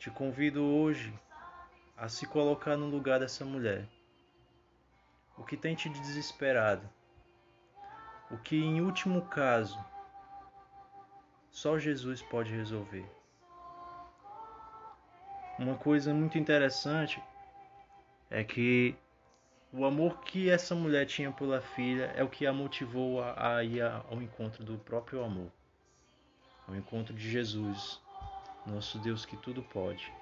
Te 0.00 0.10
convido 0.10 0.64
hoje 0.64 1.16
a 1.96 2.08
se 2.08 2.26
colocar 2.26 2.76
no 2.76 2.86
lugar 2.86 3.20
dessa 3.20 3.44
mulher. 3.44 3.88
O 5.38 5.44
que 5.44 5.56
tem 5.56 5.76
te 5.76 5.88
desesperado? 5.88 6.90
o 8.30 8.38
que 8.38 8.56
em 8.56 8.80
último 8.80 9.22
caso 9.22 9.84
só 11.50 11.78
Jesus 11.78 12.22
pode 12.22 12.54
resolver. 12.54 13.04
Uma 15.58 15.74
coisa 15.74 16.14
muito 16.14 16.38
interessante 16.38 17.20
é 18.30 18.44
que 18.44 18.94
o 19.72 19.84
amor 19.84 20.20
que 20.20 20.48
essa 20.48 20.74
mulher 20.74 21.06
tinha 21.06 21.32
pela 21.32 21.60
filha 21.60 22.12
é 22.16 22.22
o 22.22 22.28
que 22.28 22.46
a 22.46 22.52
motivou 22.52 23.20
a, 23.22 23.62
ir 23.64 23.82
ao 23.82 24.22
encontro 24.22 24.62
do 24.62 24.78
próprio 24.78 25.24
amor, 25.24 25.50
ao 26.68 26.76
encontro 26.76 27.12
de 27.12 27.28
Jesus, 27.28 28.00
nosso 28.66 28.98
Deus 28.98 29.24
que 29.24 29.36
tudo 29.36 29.62
pode. 29.62 30.12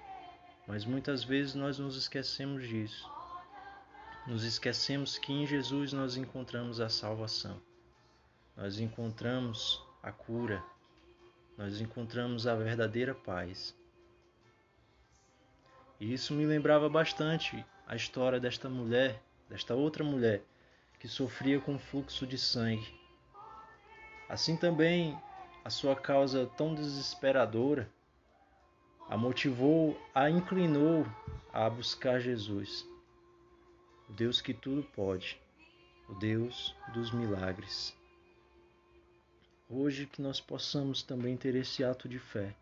Mas 0.66 0.84
muitas 0.84 1.24
vezes 1.24 1.54
nós 1.54 1.78
nos 1.78 1.96
esquecemos 1.96 2.66
disso. 2.66 3.10
Nos 4.26 4.44
esquecemos 4.44 5.18
que 5.18 5.32
em 5.32 5.46
Jesus 5.46 5.92
nós 5.92 6.16
encontramos 6.16 6.80
a 6.80 6.88
salvação 6.88 7.60
nós 8.58 8.80
encontramos 8.80 9.80
a 10.02 10.10
cura, 10.10 10.60
nós 11.56 11.80
encontramos 11.80 12.44
a 12.44 12.56
verdadeira 12.56 13.14
paz. 13.14 13.72
E 16.00 16.12
isso 16.12 16.34
me 16.34 16.44
lembrava 16.44 16.88
bastante 16.88 17.64
a 17.86 17.94
história 17.94 18.40
desta 18.40 18.68
mulher, 18.68 19.22
desta 19.48 19.76
outra 19.76 20.02
mulher, 20.02 20.42
que 20.98 21.06
sofria 21.06 21.60
com 21.60 21.78
fluxo 21.78 22.26
de 22.26 22.36
sangue. 22.36 22.98
Assim 24.28 24.56
também 24.56 25.16
a 25.64 25.70
sua 25.70 25.94
causa 25.94 26.50
tão 26.56 26.74
desesperadora 26.74 27.88
a 29.08 29.16
motivou, 29.16 29.98
a 30.14 30.28
inclinou 30.28 31.06
a 31.50 31.68
buscar 31.70 32.20
Jesus, 32.20 32.86
o 34.06 34.12
Deus 34.12 34.42
que 34.42 34.52
tudo 34.52 34.82
pode, 34.82 35.40
o 36.10 36.14
Deus 36.14 36.76
dos 36.92 37.10
milagres. 37.10 37.96
Hoje 39.66 40.06
que 40.06 40.20
nós 40.20 40.42
possamos 40.42 41.02
também 41.02 41.38
ter 41.38 41.54
esse 41.54 41.82
ato 41.82 42.06
de 42.06 42.18
fé, 42.18 42.54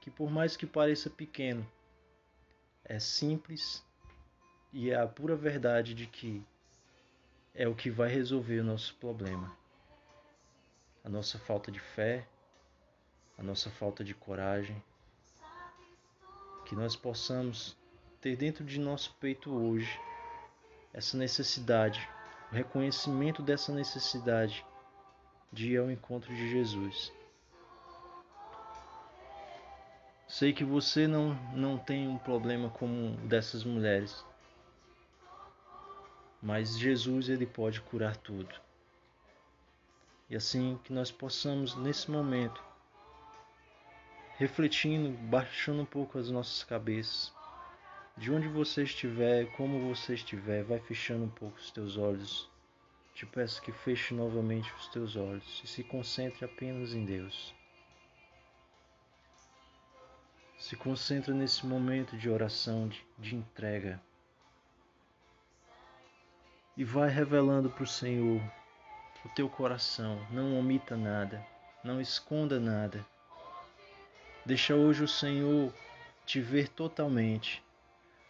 que 0.00 0.08
por 0.08 0.30
mais 0.30 0.56
que 0.56 0.66
pareça 0.66 1.10
pequeno, 1.10 1.66
é 2.84 3.00
simples 3.00 3.84
e 4.72 4.90
é 4.90 4.94
a 4.94 5.06
pura 5.06 5.34
verdade 5.34 5.94
de 5.94 6.06
que 6.06 6.44
é 7.54 7.66
o 7.66 7.74
que 7.74 7.90
vai 7.90 8.08
resolver 8.08 8.60
o 8.60 8.64
nosso 8.64 8.94
problema. 8.96 9.56
A 11.04 11.08
nossa 11.08 11.40
falta 11.40 11.72
de 11.72 11.80
fé, 11.80 12.26
a 13.36 13.42
nossa 13.42 13.68
falta 13.68 14.04
de 14.04 14.14
coragem, 14.14 14.80
que 16.72 16.76
nós 16.76 16.96
possamos 16.96 17.76
ter 18.18 18.34
dentro 18.34 18.64
de 18.64 18.80
nosso 18.80 19.14
peito 19.20 19.54
hoje 19.54 20.00
essa 20.90 21.18
necessidade, 21.18 22.08
o 22.50 22.54
reconhecimento 22.54 23.42
dessa 23.42 23.70
necessidade 23.74 24.64
de 25.52 25.72
ir 25.72 25.76
ao 25.76 25.90
encontro 25.90 26.34
de 26.34 26.50
Jesus. 26.50 27.12
Sei 30.26 30.54
que 30.54 30.64
você 30.64 31.06
não, 31.06 31.34
não 31.52 31.76
tem 31.76 32.08
um 32.08 32.16
problema 32.16 32.70
como 32.70 33.18
dessas 33.28 33.64
mulheres, 33.64 34.24
mas 36.40 36.78
Jesus 36.78 37.28
ele 37.28 37.44
pode 37.44 37.82
curar 37.82 38.16
tudo. 38.16 38.54
E 40.30 40.34
assim 40.34 40.80
que 40.82 40.90
nós 40.90 41.10
possamos 41.10 41.76
nesse 41.76 42.10
momento 42.10 42.71
refletindo, 44.38 45.10
baixando 45.28 45.82
um 45.82 45.86
pouco 45.86 46.18
as 46.18 46.30
nossas 46.30 46.64
cabeças, 46.64 47.32
de 48.16 48.30
onde 48.30 48.48
você 48.48 48.82
estiver, 48.82 49.46
como 49.56 49.88
você 49.88 50.14
estiver, 50.14 50.62
vai 50.64 50.78
fechando 50.78 51.24
um 51.24 51.30
pouco 51.30 51.58
os 51.58 51.70
teus 51.70 51.96
olhos. 51.96 52.50
Te 53.14 53.26
peço 53.26 53.60
que 53.62 53.72
feche 53.72 54.14
novamente 54.14 54.72
os 54.74 54.88
teus 54.88 55.16
olhos 55.16 55.60
e 55.62 55.66
se 55.66 55.84
concentre 55.84 56.44
apenas 56.44 56.94
em 56.94 57.04
Deus. 57.04 57.54
Se 60.58 60.76
concentre 60.76 61.32
nesse 61.32 61.66
momento 61.66 62.16
de 62.16 62.30
oração, 62.30 62.88
de, 62.88 63.04
de 63.18 63.34
entrega. 63.34 64.00
E 66.76 66.84
vai 66.84 67.10
revelando 67.10 67.68
para 67.68 67.84
o 67.84 67.86
Senhor 67.86 68.40
o 69.24 69.28
teu 69.30 69.48
coração. 69.48 70.24
Não 70.30 70.58
omita 70.58 70.96
nada, 70.96 71.44
não 71.84 72.00
esconda 72.00 72.58
nada. 72.58 73.04
Deixa 74.44 74.74
hoje 74.74 75.04
o 75.04 75.08
Senhor 75.08 75.72
te 76.26 76.40
ver 76.40 76.68
totalmente 76.68 77.62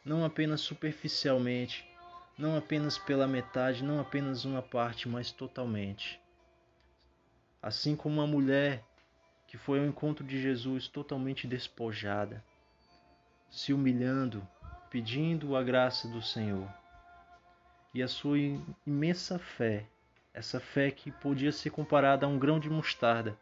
não 0.05 0.25
apenas 0.25 0.61
superficialmente, 0.61 1.89
não 2.37 2.57
apenas 2.57 2.99
pela 2.99 3.27
metade, 3.27 3.85
não 3.85 4.01
apenas 4.01 4.45
uma 4.45 4.61
parte, 4.61 5.09
mas 5.09 5.31
totalmente. 5.31 6.21
Assim 7.63 7.95
como 7.95 8.17
uma 8.17 8.27
mulher 8.27 8.83
que 9.47 9.57
foi 9.57 9.79
ao 9.79 9.87
encontro 9.87 10.25
de 10.25 10.41
Jesus 10.41 10.89
totalmente 10.89 11.47
despojada, 11.47 12.43
se 13.49 13.73
humilhando, 13.73 14.47
pedindo 14.91 15.55
a 15.55 15.63
graça 15.63 16.09
do 16.09 16.21
Senhor. 16.21 16.69
E 17.95 18.03
a 18.03 18.09
sua 18.09 18.39
imensa 18.87 19.39
fé, 19.39 19.87
essa 20.35 20.59
fé 20.59 20.91
que 20.91 21.13
podia 21.13 21.53
ser 21.53 21.71
comparada 21.71 22.27
a 22.27 22.29
um 22.29 22.39
grão 22.39 22.59
de 22.59 22.69
mostarda, 22.69 23.39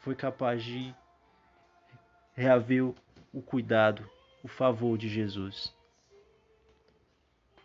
foi 0.00 0.14
capaz 0.14 0.62
de 0.62 0.94
reaver 2.40 2.94
o 3.34 3.42
cuidado 3.42 4.08
o 4.42 4.48
favor 4.48 4.96
de 4.96 5.10
Jesus. 5.10 5.74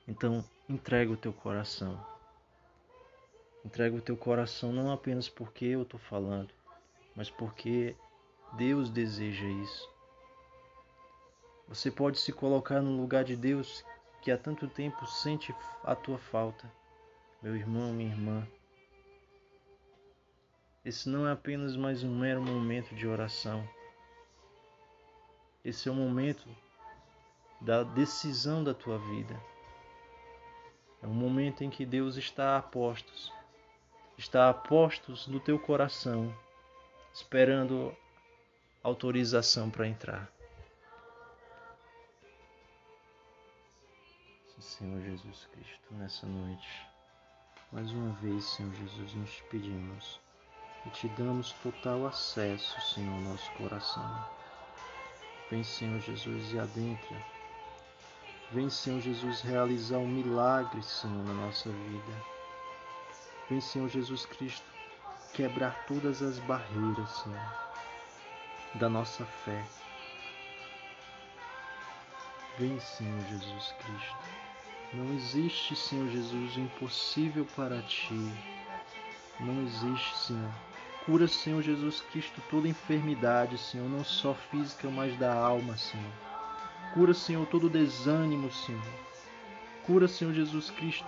Então, 0.06 0.44
entrega 0.68 1.10
o 1.10 1.16
teu 1.16 1.32
coração. 1.32 2.06
Entrega 3.64 3.96
o 3.96 4.02
teu 4.02 4.18
coração 4.18 4.74
não 4.74 4.92
apenas 4.92 5.30
porque 5.30 5.64
eu 5.64 5.84
estou 5.84 5.98
falando, 5.98 6.50
mas 7.16 7.30
porque 7.30 7.96
Deus 8.58 8.90
deseja 8.90 9.46
isso. 9.46 9.90
Você 11.70 11.90
pode 11.90 12.20
se 12.20 12.34
colocar 12.34 12.82
no 12.82 12.98
lugar 12.98 13.24
de 13.24 13.38
Deus 13.38 13.82
que 14.22 14.30
há 14.30 14.38
tanto 14.38 14.68
tempo 14.68 15.08
sente 15.08 15.56
a 15.86 15.96
tua 15.96 16.18
falta, 16.18 16.70
meu 17.42 17.56
irmão, 17.56 17.94
minha 17.94 18.12
irmã. 18.12 18.46
Esse 20.84 21.08
não 21.08 21.26
é 21.26 21.32
apenas 21.32 21.78
mais 21.78 22.04
um 22.04 22.14
mero 22.20 22.44
momento 22.44 22.94
de 22.94 23.08
oração. 23.08 23.66
Esse 25.66 25.90
é 25.90 25.92
o 25.92 25.96
momento 25.96 26.48
da 27.60 27.82
decisão 27.82 28.64
da 28.64 28.72
tua 28.72 29.00
vida. 29.00 29.36
É 31.02 31.08
um 31.08 31.14
momento 31.14 31.64
em 31.64 31.72
que 31.72 31.84
Deus 31.84 32.18
está 32.18 32.56
a 32.56 32.62
postos, 32.62 33.34
está 34.16 34.48
a 34.48 34.54
postos 34.54 35.26
no 35.26 35.40
teu 35.40 35.58
coração, 35.58 36.32
esperando 37.12 37.98
autorização 38.84 39.72
para 39.72 39.88
entrar. 39.88 40.32
Senhor 44.60 45.02
Jesus 45.02 45.48
Cristo, 45.52 45.94
nessa 45.94 46.28
noite, 46.28 46.88
mais 47.72 47.92
uma 47.92 48.14
vez, 48.16 48.44
Senhor 48.46 48.74
Jesus, 48.74 49.14
nos 49.14 49.42
pedimos 49.50 50.20
e 50.86 50.90
te 50.90 51.08
damos 51.10 51.52
total 51.54 52.06
acesso, 52.06 52.80
Senhor, 52.94 53.14
ao 53.14 53.22
nosso 53.22 53.52
coração. 53.54 54.35
Vem, 55.50 55.64
Senhor 55.64 56.00
Jesus, 56.00 56.54
e 56.54 56.60
adentra 56.60 57.36
Vem, 58.52 58.70
Senhor 58.70 59.02
Jesus, 59.02 59.42
realizar 59.42 59.98
um 59.98 60.08
milagre, 60.08 60.82
Senhor, 60.84 61.24
na 61.26 61.34
nossa 61.34 61.70
vida. 61.70 62.24
Vem, 63.50 63.60
Senhor 63.60 63.90
Jesus 63.90 64.26
Cristo, 64.26 64.66
quebrar 65.34 65.84
todas 65.88 66.22
as 66.22 66.38
barreiras, 66.40 67.10
Senhor, 67.10 67.54
da 68.76 68.88
nossa 68.88 69.26
fé. 69.26 69.66
Vem, 72.60 72.80
Senhor 72.80 73.20
Jesus 73.26 73.74
Cristo. 73.80 74.16
Não 74.94 75.14
existe, 75.16 75.76
Senhor 75.76 76.08
Jesus, 76.10 76.56
o 76.56 76.60
impossível 76.60 77.48
para 77.56 77.82
ti. 77.82 78.32
Não 79.40 79.64
existe, 79.64 80.18
Senhor. 80.18 80.54
Cura, 81.06 81.28
Senhor 81.28 81.62
Jesus 81.62 82.02
Cristo, 82.02 82.42
toda 82.50 82.68
enfermidade, 82.68 83.60
Senhor, 83.60 83.88
não 83.88 84.04
só 84.04 84.34
física, 84.34 84.90
mas 84.90 85.16
da 85.20 85.32
alma, 85.32 85.78
Senhor. 85.78 86.12
Cura, 86.96 87.14
Senhor, 87.14 87.46
todo 87.46 87.70
desânimo, 87.70 88.52
Senhor. 88.52 88.82
Cura, 89.86 90.08
Senhor 90.08 90.34
Jesus 90.34 90.72
Cristo, 90.72 91.06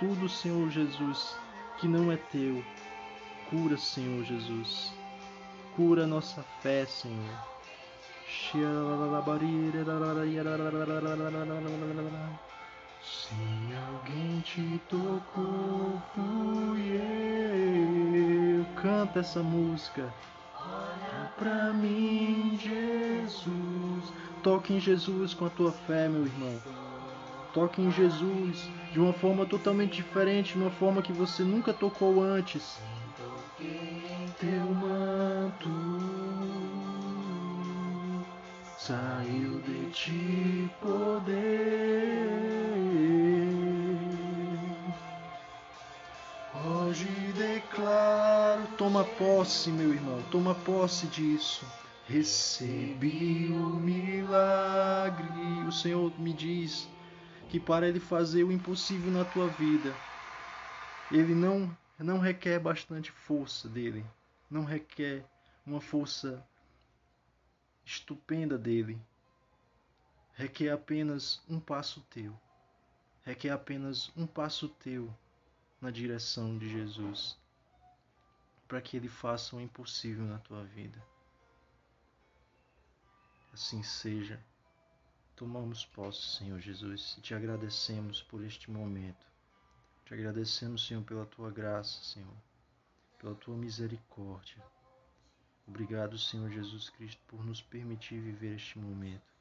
tudo, 0.00 0.28
Senhor 0.28 0.68
Jesus, 0.70 1.36
que 1.78 1.86
não 1.86 2.10
é 2.10 2.16
teu. 2.16 2.64
Cura, 3.48 3.76
Senhor 3.76 4.24
Jesus. 4.24 4.92
Cura 5.76 6.08
nossa 6.08 6.42
fé, 6.60 6.84
Senhor. 6.86 7.50
Se 13.02 13.34
alguém 13.88 14.40
te 14.40 14.80
tocou, 14.88 16.00
fui 16.14 16.96
eu. 16.96 18.66
Canta 18.80 19.18
essa 19.20 19.42
música. 19.42 20.12
Olha 20.58 21.32
pra 21.38 21.72
mim, 21.72 22.58
Jesus. 22.60 24.12
Toque 24.42 24.74
em 24.74 24.80
Jesus 24.80 25.32
com 25.34 25.46
a 25.46 25.50
tua 25.50 25.72
fé, 25.72 26.08
meu 26.08 26.26
irmão. 26.26 26.60
Toque 27.54 27.82
em 27.82 27.90
Jesus 27.90 28.68
de 28.92 29.00
uma 29.00 29.12
forma 29.12 29.44
totalmente 29.46 29.96
diferente, 29.96 30.52
de 30.52 30.58
uma 30.58 30.70
forma 30.70 31.02
que 31.02 31.12
você 31.12 31.42
nunca 31.42 31.72
tocou 31.72 32.22
antes. 32.22 32.78
Teu 34.38 34.74
manto 34.74 35.68
saiu 38.78 39.60
de 39.60 39.90
ti 39.90 40.70
poder. 40.80 42.89
Hoje 46.90 47.06
declaro, 47.34 48.66
toma 48.76 49.04
posse, 49.04 49.70
meu 49.70 49.94
irmão, 49.94 50.20
toma 50.28 50.56
posse 50.56 51.06
disso. 51.06 51.64
Recebi 52.08 53.46
o 53.46 53.76
milagre. 53.76 55.28
O 55.68 55.70
Senhor 55.70 56.12
me 56.18 56.32
diz 56.32 56.88
que 57.48 57.60
para 57.60 57.86
Ele 57.86 58.00
fazer 58.00 58.42
o 58.42 58.50
impossível 58.50 59.08
na 59.12 59.24
tua 59.24 59.46
vida, 59.50 59.94
Ele 61.12 61.32
não, 61.32 61.70
não 61.96 62.18
requer 62.18 62.58
bastante 62.58 63.12
força 63.12 63.68
dele, 63.68 64.04
não 64.50 64.64
requer 64.64 65.24
uma 65.64 65.80
força 65.80 66.44
estupenda 67.84 68.58
dele, 68.58 69.00
requer 70.34 70.70
apenas 70.70 71.40
um 71.48 71.60
passo 71.60 72.00
teu, 72.10 72.36
requer 73.22 73.50
apenas 73.50 74.10
um 74.16 74.26
passo 74.26 74.68
teu 74.68 75.08
na 75.80 75.90
direção 75.90 76.58
de 76.58 76.68
Jesus, 76.68 77.38
para 78.68 78.82
que 78.82 78.96
Ele 78.96 79.08
faça 79.08 79.56
o 79.56 79.60
impossível 79.60 80.24
na 80.24 80.38
tua 80.38 80.64
vida. 80.64 81.02
Assim 83.52 83.82
seja. 83.82 84.40
Tomamos 85.34 85.86
posse, 85.86 86.36
Senhor 86.36 86.60
Jesus, 86.60 87.16
e 87.16 87.22
te 87.22 87.34
agradecemos 87.34 88.22
por 88.22 88.44
este 88.44 88.70
momento. 88.70 89.26
Te 90.04 90.12
agradecemos, 90.12 90.86
Senhor, 90.86 91.02
pela 91.02 91.24
tua 91.24 91.50
graça, 91.50 92.04
Senhor, 92.04 92.36
pela 93.18 93.34
tua 93.34 93.56
misericórdia. 93.56 94.62
Obrigado, 95.66 96.18
Senhor 96.18 96.50
Jesus 96.50 96.90
Cristo, 96.90 97.22
por 97.26 97.42
nos 97.44 97.62
permitir 97.62 98.20
viver 98.20 98.56
este 98.56 98.78
momento. 98.78 99.32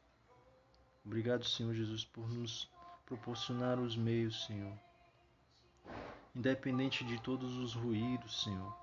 Obrigado, 1.05 1.43
Senhor 1.43 1.73
Jesus, 1.73 2.05
por 2.05 2.29
nos 2.29 2.69
proporcionar 3.05 3.77
os 3.79 3.97
meios, 3.97 4.45
Senhor. 4.45 4.79
Independente 6.35 7.03
de 7.03 7.19
todos 7.21 7.57
os 7.57 7.73
ruídos, 7.73 8.43
Senhor, 8.43 8.75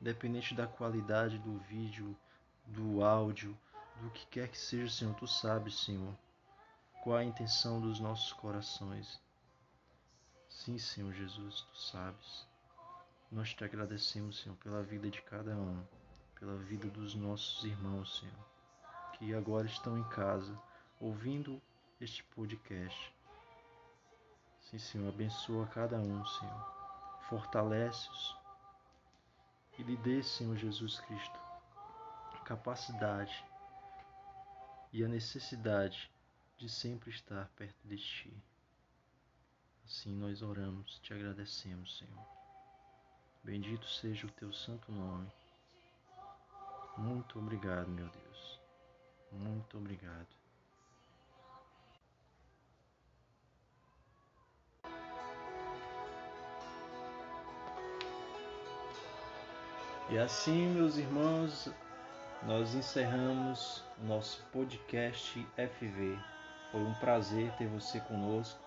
independente 0.00 0.54
da 0.54 0.66
qualidade 0.66 1.38
do 1.38 1.58
vídeo, 1.58 2.16
do 2.66 3.04
áudio, 3.04 3.56
do 4.00 4.10
que 4.10 4.26
quer 4.26 4.48
que 4.48 4.58
seja, 4.58 4.92
Senhor, 4.92 5.14
tu 5.14 5.26
sabes, 5.26 5.74
Senhor 5.80 6.14
qual 7.08 7.16
a 7.16 7.24
intenção 7.24 7.80
dos 7.80 8.00
nossos 8.00 8.32
corações. 8.34 9.20
Sim, 10.48 10.78
Senhor 10.78 11.12
Jesus, 11.12 11.62
tu 11.62 11.78
sabes. 11.78 12.46
Nós 13.30 13.54
te 13.54 13.64
agradecemos, 13.64 14.40
Senhor, 14.40 14.56
pela 14.56 14.82
vida 14.82 15.10
de 15.10 15.22
cada 15.22 15.56
um, 15.56 15.82
pela 16.38 16.56
vida 16.56 16.88
dos 16.88 17.14
nossos 17.14 17.64
irmãos, 17.64 18.18
Senhor, 18.18 18.46
que 19.14 19.34
agora 19.34 19.66
estão 19.66 19.98
em 19.98 20.08
casa 20.10 20.58
ouvindo 21.00 21.60
este 22.00 22.22
podcast. 22.24 23.14
Sim, 24.60 24.78
Senhor, 24.78 25.08
abençoa 25.08 25.66
cada 25.66 25.98
um, 25.98 26.26
Senhor. 26.26 26.77
Fortalece-os 27.28 28.36
e 29.78 29.82
lhe 29.82 29.96
dê, 29.98 30.22
Senhor 30.22 30.56
Jesus 30.56 30.98
Cristo, 31.00 31.38
a 32.32 32.38
capacidade 32.38 33.44
e 34.92 35.04
a 35.04 35.08
necessidade 35.08 36.10
de 36.56 36.68
sempre 36.70 37.10
estar 37.10 37.46
perto 37.50 37.86
de 37.86 37.98
Ti. 37.98 38.42
Assim 39.84 40.16
nós 40.16 40.40
oramos, 40.40 40.98
te 41.00 41.12
agradecemos, 41.12 41.98
Senhor. 41.98 42.26
Bendito 43.44 43.86
seja 43.86 44.26
o 44.26 44.30
Teu 44.30 44.50
santo 44.52 44.90
nome. 44.90 45.30
Muito 46.96 47.38
obrigado, 47.38 47.88
meu 47.88 48.08
Deus. 48.08 48.60
Muito 49.30 49.76
obrigado. 49.76 50.37
E 60.10 60.18
assim, 60.18 60.68
meus 60.68 60.96
irmãos, 60.96 61.70
nós 62.44 62.74
encerramos 62.74 63.84
nosso 63.98 64.42
podcast 64.52 65.46
FV. 65.54 66.18
Foi 66.72 66.80
um 66.80 66.94
prazer 66.94 67.52
ter 67.58 67.66
você 67.66 68.00
conosco 68.00 68.58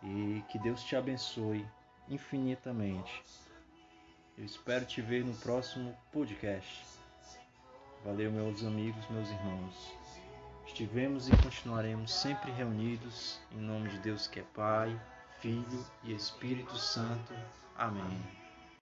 e 0.00 0.44
que 0.48 0.60
Deus 0.60 0.84
te 0.84 0.94
abençoe 0.94 1.66
infinitamente. 2.08 3.22
Eu 4.38 4.44
espero 4.44 4.84
te 4.84 5.00
ver 5.00 5.24
no 5.24 5.34
próximo 5.34 5.96
podcast. 6.12 6.84
Valeu, 8.04 8.30
meus 8.30 8.64
amigos, 8.64 9.08
meus 9.10 9.28
irmãos. 9.28 9.92
Estivemos 10.66 11.28
e 11.28 11.36
continuaremos 11.42 12.12
sempre 12.12 12.52
reunidos 12.52 13.40
em 13.50 13.58
nome 13.58 13.88
de 13.88 13.98
Deus 13.98 14.28
que 14.28 14.38
é 14.38 14.44
Pai, 14.54 14.98
Filho 15.40 15.84
e 16.04 16.14
Espírito 16.14 16.76
Santo. 16.76 17.34
Amém. 17.76 18.41